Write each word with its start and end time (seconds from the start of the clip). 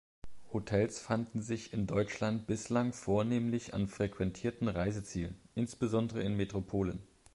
Hostels 0.51 0.97
fanden 0.97 1.43
sich 1.43 1.73
in 1.73 1.85
Deutschland 1.85 2.47
bislang 2.47 2.91
vornehmlich 2.91 3.75
an 3.75 3.87
frequentierten 3.87 4.67
Reisezielen, 4.67 5.39
insbesondere 5.53 6.23
in 6.23 6.35
Metropolen. 6.35 7.03